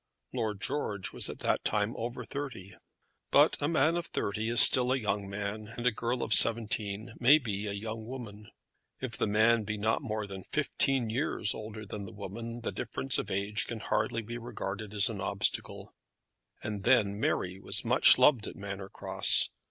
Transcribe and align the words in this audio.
Lord 0.33 0.61
George 0.61 1.13
was 1.13 1.29
at 1.29 1.37
that 1.45 1.63
time 1.63 1.95
over 1.95 2.25
thirty. 2.25 2.73
But 3.29 3.55
a 3.61 3.67
man 3.67 3.95
of 3.95 4.07
thirty 4.07 4.49
is 4.49 4.59
still 4.59 4.91
a 4.91 4.95
young 4.97 5.29
man, 5.29 5.75
and 5.77 5.85
a 5.85 5.91
girl 5.91 6.23
of 6.23 6.33
seventeen 6.33 7.13
may 7.19 7.37
be 7.37 7.67
a 7.67 7.71
young 7.73 8.07
woman. 8.07 8.49
If 8.99 9.15
the 9.15 9.27
man 9.27 9.61
be 9.61 9.77
not 9.77 10.01
more 10.01 10.25
than 10.25 10.41
fifteen 10.43 11.11
years 11.11 11.53
older 11.53 11.85
than 11.85 12.05
the 12.07 12.13
woman 12.13 12.61
the 12.61 12.71
difference 12.71 13.19
of 13.19 13.29
age 13.29 13.67
can 13.67 13.79
hardly 13.79 14.23
be 14.23 14.39
regarded 14.39 14.95
as 14.95 15.07
an 15.07 15.21
obstacle. 15.21 15.93
And 16.63 16.83
then 16.83 17.19
Mary 17.19 17.59
was 17.59 17.85
much 17.85 18.17
loved 18.17 18.47
at 18.47 18.55
Manor 18.55 18.89
Cross. 18.89 19.49